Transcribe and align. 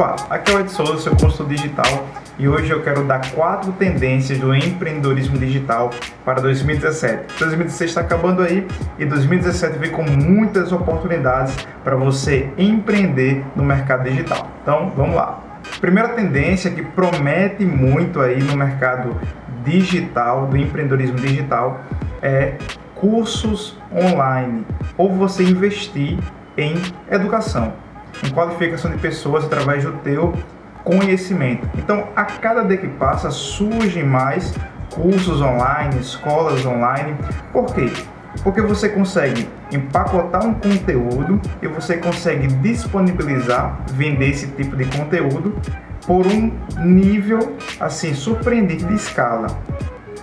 Opa, 0.00 0.16
aqui 0.30 0.50
é 0.50 0.54
o 0.54 0.60
Ed 0.60 0.72
Souza, 0.72 0.98
seu 0.98 1.12
consultor 1.12 1.46
digital, 1.48 2.08
e 2.38 2.48
hoje 2.48 2.70
eu 2.70 2.82
quero 2.82 3.04
dar 3.04 3.20
quatro 3.32 3.70
tendências 3.72 4.38
do 4.38 4.54
empreendedorismo 4.54 5.36
digital 5.36 5.90
para 6.24 6.40
2017. 6.40 7.38
2016 7.38 7.90
está 7.90 8.00
acabando 8.00 8.42
aí 8.42 8.66
e 8.98 9.04
2017 9.04 9.78
vem 9.78 9.90
com 9.90 10.02
muitas 10.02 10.72
oportunidades 10.72 11.54
para 11.84 11.96
você 11.96 12.48
empreender 12.56 13.44
no 13.54 13.62
mercado 13.62 14.04
digital. 14.04 14.48
Então, 14.62 14.90
vamos 14.96 15.14
lá. 15.14 15.38
Primeira 15.82 16.08
tendência 16.08 16.70
que 16.70 16.82
promete 16.82 17.66
muito 17.66 18.22
aí 18.22 18.42
no 18.42 18.56
mercado 18.56 19.14
digital, 19.66 20.46
do 20.46 20.56
empreendedorismo 20.56 21.18
digital, 21.18 21.78
é 22.22 22.54
cursos 22.94 23.78
online 23.92 24.64
ou 24.96 25.14
você 25.14 25.42
investir 25.42 26.16
em 26.56 26.72
educação 27.10 27.74
em 28.24 28.30
qualificação 28.30 28.90
de 28.90 28.98
pessoas 28.98 29.44
através 29.44 29.84
do 29.84 29.92
teu 29.98 30.34
conhecimento. 30.84 31.68
Então, 31.76 32.08
a 32.16 32.24
cada 32.24 32.62
dia 32.64 32.76
que 32.76 32.88
passa, 32.88 33.30
surgem 33.30 34.04
mais 34.04 34.54
cursos 34.94 35.40
online, 35.40 36.00
escolas 36.00 36.64
online. 36.66 37.16
Por 37.52 37.72
quê? 37.74 37.90
Porque 38.42 38.60
você 38.60 38.88
consegue 38.88 39.48
empacotar 39.72 40.44
um 40.44 40.54
conteúdo 40.54 41.40
e 41.60 41.68
você 41.68 41.96
consegue 41.96 42.46
disponibilizar, 42.46 43.80
vender 43.92 44.30
esse 44.30 44.46
tipo 44.48 44.76
de 44.76 44.84
conteúdo 44.84 45.54
por 46.06 46.26
um 46.26 46.52
nível 46.84 47.56
assim 47.78 48.14
surpreendente 48.14 48.84
de 48.84 48.94
escala. 48.94 49.46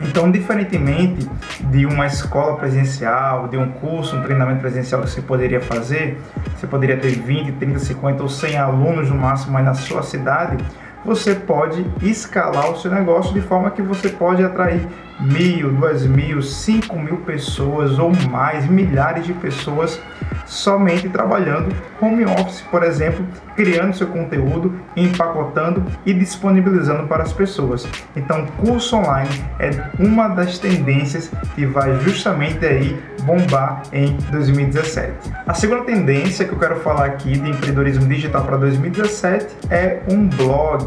Então, 0.00 0.30
diferentemente 0.30 1.28
de 1.70 1.84
uma 1.86 2.06
escola 2.06 2.56
presencial, 2.56 3.48
de 3.48 3.56
um 3.56 3.68
curso, 3.72 4.16
um 4.16 4.22
treinamento 4.22 4.60
presencial 4.60 5.02
que 5.02 5.10
você 5.10 5.20
poderia 5.20 5.60
fazer, 5.60 6.18
você 6.56 6.66
poderia 6.66 6.96
ter 6.96 7.10
20, 7.10 7.52
30, 7.52 7.78
50 7.80 8.22
ou 8.22 8.28
100 8.28 8.56
alunos 8.58 9.10
no 9.10 9.16
máximo 9.16 9.58
aí 9.58 9.64
na 9.64 9.74
sua 9.74 10.02
cidade, 10.02 10.56
você 11.04 11.34
pode 11.34 11.84
escalar 12.02 12.70
o 12.70 12.76
seu 12.76 12.90
negócio 12.90 13.32
de 13.32 13.40
forma 13.40 13.70
que 13.70 13.82
você 13.82 14.08
pode 14.08 14.42
atrair 14.42 14.86
mil, 15.20 15.72
duas 15.72 16.06
mil, 16.06 16.42
cinco 16.42 16.98
mil 16.98 17.18
pessoas 17.18 17.98
ou 17.98 18.12
mais, 18.30 18.66
milhares 18.66 19.26
de 19.26 19.32
pessoas 19.34 20.00
somente 20.48 21.08
trabalhando 21.08 21.74
home 22.00 22.24
office, 22.24 22.62
por 22.70 22.82
exemplo, 22.82 23.24
criando 23.54 23.94
seu 23.94 24.06
conteúdo, 24.06 24.74
empacotando 24.96 25.84
e 26.06 26.14
disponibilizando 26.14 27.06
para 27.06 27.22
as 27.22 27.32
pessoas. 27.32 27.86
Então, 28.16 28.46
curso 28.58 28.96
online 28.96 29.28
é 29.58 29.70
uma 29.98 30.28
das 30.28 30.58
tendências 30.58 31.30
que 31.54 31.66
vai 31.66 31.98
justamente 32.00 32.64
aí 32.64 32.98
bombar 33.22 33.82
em 33.92 34.16
2017. 34.30 35.12
A 35.46 35.54
segunda 35.54 35.84
tendência 35.84 36.46
que 36.46 36.52
eu 36.52 36.58
quero 36.58 36.76
falar 36.76 37.06
aqui 37.06 37.32
de 37.32 37.50
empreendedorismo 37.50 38.06
digital 38.06 38.44
para 38.44 38.56
2017 38.56 39.46
é 39.70 40.00
um 40.10 40.28
blog. 40.28 40.86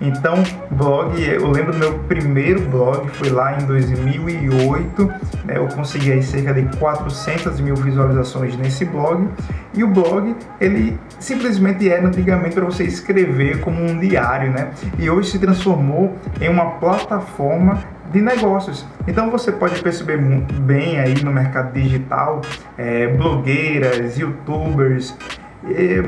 Então, 0.00 0.42
blog, 0.70 1.22
eu 1.22 1.48
lembro 1.50 1.72
do 1.72 1.78
meu 1.78 1.98
primeiro 2.00 2.60
blog, 2.62 3.08
foi 3.10 3.30
lá 3.30 3.56
em 3.56 3.64
2008, 3.72 5.04
né, 5.44 5.56
eu 5.56 5.66
consegui 5.68 6.12
aí 6.12 6.22
cerca 6.22 6.52
de 6.52 6.62
400 6.78 7.60
mil 7.60 7.74
visualizações 7.76 8.56
nesse 8.56 8.84
blog, 8.84 9.28
e 9.74 9.82
o 9.82 9.88
blog, 9.88 10.36
ele 10.60 10.98
simplesmente 11.18 11.88
era 11.88 12.06
antigamente 12.06 12.54
para 12.54 12.64
você 12.64 12.84
escrever 12.84 13.60
como 13.60 13.82
um 13.82 13.98
diário, 13.98 14.50
né, 14.50 14.70
e 14.98 15.08
hoje 15.08 15.30
se 15.30 15.38
transformou 15.38 16.16
em 16.40 16.48
uma 16.48 16.72
plataforma 16.72 17.82
de 18.12 18.20
negócios. 18.20 18.86
Então 19.08 19.30
você 19.30 19.50
pode 19.50 19.82
perceber 19.82 20.18
bem 20.18 21.00
aí 21.00 21.24
no 21.24 21.32
mercado 21.32 21.72
digital, 21.72 22.42
é, 22.76 23.08
blogueiras, 23.08 24.18
youtubers, 24.18 25.16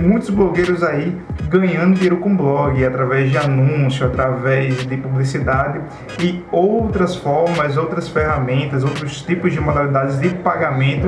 muitos 0.00 0.30
blogueiros 0.30 0.82
aí 0.82 1.16
ganhando 1.48 1.94
dinheiro 1.94 2.16
com 2.16 2.36
blog, 2.36 2.84
através 2.84 3.30
de 3.30 3.38
anúncio, 3.38 4.06
através 4.06 4.84
de 4.86 4.96
publicidade 4.96 5.80
e 6.20 6.44
outras 6.50 7.14
formas, 7.14 7.76
outras 7.76 8.08
ferramentas, 8.08 8.82
outros 8.82 9.22
tipos 9.22 9.52
de 9.52 9.60
modalidades 9.60 10.18
de 10.18 10.30
pagamento 10.30 11.06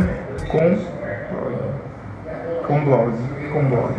com 0.49 0.97
com 2.67 2.85
blog, 2.85 3.13
com 3.53 3.65
blog. 3.65 3.95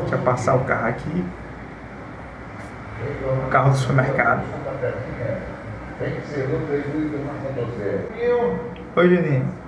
Deixa 0.00 0.14
eu 0.14 0.18
passar 0.22 0.56
o 0.56 0.64
carro 0.64 0.88
aqui. 0.88 1.24
O 3.46 3.50
carro 3.50 3.70
do 3.70 3.76
supermercado. 3.76 4.42
Oi, 8.96 9.08
Juninho. 9.08 9.64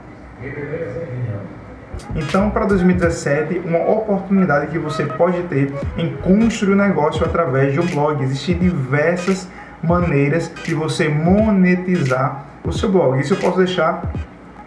Então, 2.14 2.50
para 2.50 2.66
2017, 2.66 3.62
uma 3.64 3.78
oportunidade 3.78 4.68
que 4.68 4.78
você 4.78 5.04
pode 5.04 5.42
ter 5.44 5.72
em 5.96 6.14
construir 6.16 6.74
um 6.74 6.76
negócio 6.76 7.24
através 7.24 7.72
de 7.72 7.80
um 7.80 7.86
blog. 7.86 8.22
Existem 8.22 8.58
diversas 8.58 9.48
maneiras 9.82 10.50
de 10.64 10.74
você 10.74 11.08
monetizar 11.08 12.46
o 12.64 12.72
seu 12.72 12.90
blog. 12.90 13.20
Isso 13.20 13.34
eu 13.34 13.38
posso 13.38 13.58
deixar 13.58 14.10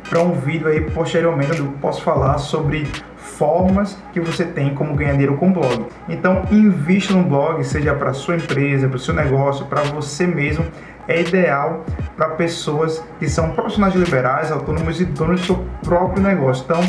para 0.09 0.21
um 0.21 0.31
vídeo 0.31 0.67
aí 0.67 0.81
posteriormente 0.81 1.59
eu 1.59 1.67
posso 1.79 2.01
falar 2.01 2.39
sobre 2.39 2.87
formas 3.15 3.97
que 4.11 4.19
você 4.19 4.43
tem 4.43 4.73
como 4.73 4.95
ganhar 4.95 5.11
dinheiro 5.11 5.37
com 5.37 5.51
blog. 5.51 5.85
Então, 6.07 6.43
invista 6.51 7.13
no 7.13 7.23
blog, 7.23 7.63
seja 7.63 7.93
para 7.93 8.13
sua 8.13 8.35
empresa, 8.35 8.87
para 8.87 8.97
o 8.97 8.99
seu 8.99 9.13
negócio, 9.13 9.65
para 9.65 9.81
você 9.83 10.25
mesmo. 10.25 10.65
É 11.07 11.21
ideal 11.21 11.85
para 12.15 12.29
pessoas 12.29 13.03
que 13.17 13.27
são 13.27 13.51
profissionais 13.51 13.95
liberais, 13.95 14.51
autônomos 14.51 15.01
e 15.01 15.05
donos 15.05 15.41
do 15.41 15.45
seu 15.47 15.65
próprio 15.83 16.21
negócio. 16.21 16.63
Então, 16.65 16.81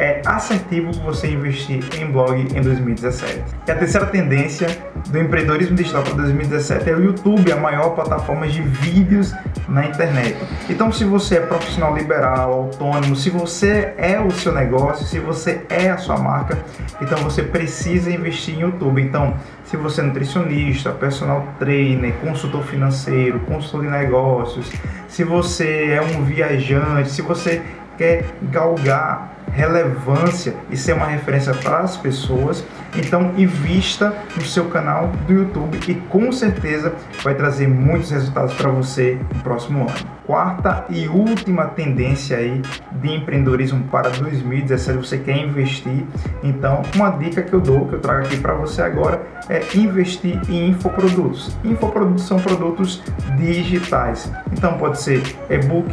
é 0.00 0.22
assertivo 0.24 0.90
você 0.92 1.28
investir 1.28 1.84
em 2.00 2.10
blog 2.10 2.40
em 2.40 2.62
2017. 2.62 3.44
E 3.66 3.70
a 3.70 3.76
terceira 3.76 4.06
tendência 4.06 4.66
do 5.10 5.18
empreendedorismo 5.18 5.76
digital 5.76 6.02
para 6.02 6.14
2017 6.14 6.88
é 6.88 6.94
o 6.94 7.04
YouTube, 7.04 7.52
a 7.52 7.56
maior 7.56 7.90
plataforma 7.90 8.48
de 8.48 8.62
vídeos 8.62 9.34
na 9.68 9.84
internet. 9.84 10.36
Então, 10.70 10.90
se 10.90 11.04
você 11.04 11.36
é 11.36 11.40
profissional 11.40 11.94
liberal, 11.94 12.52
autônomo, 12.52 13.14
se 13.14 13.28
você 13.28 13.92
é 13.98 14.18
o 14.18 14.30
seu 14.30 14.54
negócio, 14.54 15.04
se 15.06 15.18
você 15.18 15.66
é 15.68 15.90
a 15.90 15.98
sua 15.98 16.16
marca, 16.16 16.58
então 17.02 17.18
você 17.18 17.42
precisa 17.42 18.10
investir 18.10 18.54
em 18.54 18.60
YouTube. 18.60 19.02
Então, 19.02 19.34
se 19.64 19.76
você 19.76 20.00
é 20.00 20.04
nutricionista, 20.04 20.92
personal 20.92 21.46
trainer, 21.58 22.14
consultor 22.24 22.64
financeiro, 22.64 23.38
consultor 23.40 23.82
de 23.82 23.88
negócios, 23.88 24.72
se 25.08 25.24
você 25.24 25.90
é 25.90 26.00
um 26.00 26.24
viajante, 26.24 27.10
se 27.10 27.20
você 27.20 27.60
quer 27.98 28.24
galgar 28.44 29.39
relevância 29.52 30.54
e 30.70 30.76
ser 30.76 30.94
uma 30.94 31.06
referência 31.06 31.52
para 31.54 31.78
as 31.80 31.96
pessoas, 31.96 32.64
então 32.96 33.32
invista 33.36 34.14
no 34.36 34.44
seu 34.44 34.66
canal 34.66 35.08
do 35.26 35.32
YouTube 35.32 35.78
e 35.88 35.94
com 35.94 36.30
certeza 36.32 36.94
vai 37.22 37.34
trazer 37.34 37.68
muitos 37.68 38.10
resultados 38.10 38.54
para 38.54 38.70
você 38.70 39.18
no 39.34 39.42
próximo 39.42 39.82
ano. 39.82 40.20
Quarta 40.26 40.84
e 40.88 41.08
última 41.08 41.66
tendência 41.66 42.36
aí 42.36 42.62
de 42.92 43.10
empreendedorismo 43.10 43.82
para 43.90 44.10
2017, 44.10 44.98
você 44.98 45.18
quer 45.18 45.36
investir, 45.36 46.04
então 46.42 46.82
uma 46.94 47.10
dica 47.10 47.42
que 47.42 47.52
eu 47.52 47.60
dou, 47.60 47.86
que 47.86 47.94
eu 47.94 48.00
trago 48.00 48.26
aqui 48.26 48.36
para 48.36 48.54
você 48.54 48.82
agora 48.82 49.22
é 49.48 49.60
investir 49.74 50.40
em 50.48 50.68
infoprodutos. 50.68 51.56
Infoprodutos 51.64 52.24
são 52.26 52.38
produtos 52.38 53.02
digitais. 53.36 54.30
Então 54.52 54.78
pode 54.78 55.00
ser 55.00 55.22
e-book, 55.48 55.92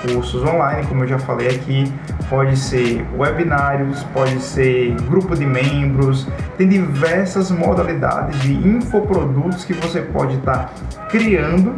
cursos 0.00 0.42
online, 0.42 0.86
como 0.86 1.04
eu 1.04 1.08
já 1.08 1.18
falei 1.18 1.48
aqui, 1.48 1.92
pode 2.28 2.56
ser 2.56 3.06
webinários, 3.16 4.02
pode 4.12 4.40
ser 4.40 4.94
grupo 5.02 5.34
de 5.34 5.46
membros, 5.46 6.26
tem 6.56 6.68
diversas 6.68 7.50
modalidades 7.50 8.40
de 8.40 8.52
infoprodutos 8.52 9.64
que 9.64 9.72
você 9.72 10.00
pode 10.00 10.36
estar 10.36 10.66
tá 10.66 11.06
criando 11.08 11.74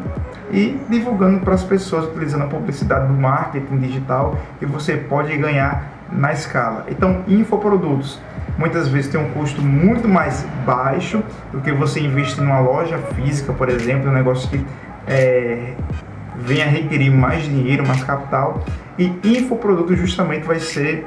e 0.50 0.80
divulgando 0.88 1.40
para 1.40 1.54
as 1.54 1.62
pessoas 1.62 2.06
utilizando 2.06 2.44
a 2.44 2.46
publicidade 2.46 3.06
do 3.06 3.14
marketing 3.14 3.78
digital 3.78 4.38
e 4.60 4.66
você 4.66 4.96
pode 4.96 5.36
ganhar 5.36 5.98
na 6.10 6.32
escala. 6.32 6.86
Então, 6.88 7.22
infoprodutos 7.28 8.18
muitas 8.56 8.88
vezes 8.88 9.10
tem 9.10 9.20
um 9.20 9.30
custo 9.30 9.62
muito 9.62 10.08
mais 10.08 10.44
baixo 10.66 11.22
do 11.52 11.60
que 11.60 11.70
você 11.72 12.00
investir 12.00 12.42
numa 12.42 12.60
loja 12.60 12.98
física, 13.14 13.52
por 13.52 13.68
exemplo, 13.68 14.10
um 14.10 14.12
negócio 14.12 14.48
que 14.48 14.64
é, 15.06 15.74
venha 16.38 16.66
requerir 16.66 17.12
mais 17.12 17.44
dinheiro, 17.44 17.86
mais 17.86 18.02
capital. 18.04 18.64
E 18.98 19.12
infoproduto 19.24 19.94
justamente 19.94 20.44
vai 20.44 20.60
ser 20.60 21.06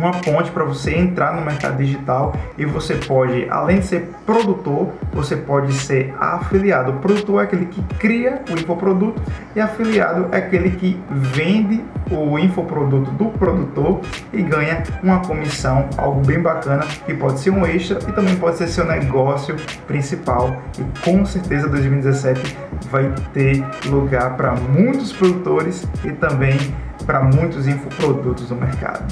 uma 0.00 0.12
ponte 0.12 0.50
para 0.50 0.64
você 0.64 0.94
entrar 0.94 1.34
no 1.34 1.42
mercado 1.44 1.76
digital 1.76 2.34
e 2.56 2.64
você 2.64 2.94
pode, 2.94 3.46
além 3.50 3.80
de 3.80 3.86
ser 3.86 4.10
produtor, 4.24 4.88
você 5.12 5.36
pode 5.36 5.72
ser 5.74 6.14
afiliado. 6.18 6.92
O 6.92 6.96
produtor 6.96 7.42
é 7.42 7.44
aquele 7.44 7.66
que 7.66 7.82
cria 7.98 8.42
o 8.50 8.58
infoproduto 8.58 9.20
e 9.54 9.60
afiliado 9.60 10.28
é 10.32 10.38
aquele 10.38 10.70
que 10.70 10.98
vende 11.10 11.84
o 12.10 12.38
infoproduto 12.38 13.10
do 13.12 13.26
produtor 13.26 14.00
e 14.32 14.42
ganha 14.42 14.82
uma 15.02 15.20
comissão, 15.20 15.88
algo 15.96 16.24
bem 16.24 16.40
bacana 16.40 16.84
que 17.04 17.14
pode 17.14 17.38
ser 17.40 17.50
um 17.50 17.66
extra 17.66 17.98
e 18.08 18.12
também 18.12 18.36
pode 18.36 18.56
ser 18.56 18.68
seu 18.68 18.86
negócio 18.86 19.54
principal. 19.86 20.56
E 20.78 21.00
com 21.04 21.24
certeza 21.26 21.68
2017 21.68 22.56
vai 22.90 23.12
ter 23.32 23.64
lugar 23.86 24.36
para 24.36 24.52
muitos 24.54 25.12
produtores 25.12 25.86
e 26.04 26.10
também 26.12 26.56
para 27.04 27.22
muitos 27.22 27.66
infoprodutos 27.66 28.50
no 28.50 28.56
mercado. 28.56 29.04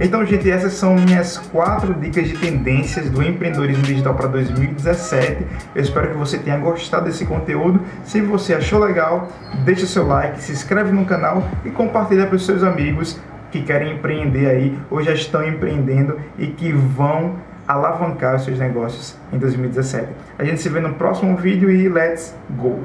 Então, 0.00 0.24
gente, 0.24 0.48
essas 0.48 0.74
são 0.74 0.94
minhas 0.94 1.38
quatro 1.38 1.92
dicas 1.94 2.28
de 2.28 2.38
tendências 2.38 3.10
do 3.10 3.20
empreendedorismo 3.22 3.82
digital 3.82 4.14
para 4.14 4.28
2017. 4.28 5.44
Eu 5.74 5.82
espero 5.82 6.10
que 6.10 6.16
você 6.16 6.38
tenha 6.38 6.56
gostado 6.56 7.06
desse 7.06 7.26
conteúdo. 7.26 7.80
Se 8.04 8.20
você 8.20 8.54
achou 8.54 8.78
legal, 8.78 9.28
deixa 9.64 9.86
seu 9.86 10.06
like, 10.06 10.40
se 10.40 10.52
inscreve 10.52 10.92
no 10.92 11.04
canal 11.04 11.42
e 11.64 11.70
compartilha 11.70 12.26
para 12.26 12.36
os 12.36 12.46
seus 12.46 12.62
amigos 12.62 13.18
que 13.50 13.62
querem 13.62 13.94
empreender 13.94 14.46
aí 14.46 14.78
ou 14.88 15.02
já 15.02 15.12
estão 15.12 15.46
empreendendo 15.46 16.18
e 16.38 16.46
que 16.46 16.70
vão 16.72 17.36
alavancar 17.66 18.36
os 18.36 18.44
seus 18.44 18.58
negócios 18.58 19.16
em 19.32 19.38
2017. 19.38 20.06
A 20.38 20.44
gente 20.44 20.60
se 20.60 20.68
vê 20.68 20.80
no 20.80 20.94
próximo 20.94 21.36
vídeo 21.36 21.70
e 21.70 21.88
let's 21.88 22.34
go! 22.50 22.78